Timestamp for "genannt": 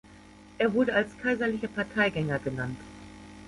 2.39-2.79